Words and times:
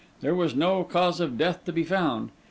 There 0.21 0.33
was 0.33 0.55
no 0.55 0.83
cause 0.83 1.19
of 1.19 1.37
death 1.37 1.63
to 1.65 1.71
be 1.71 1.83
found. 1.83 2.31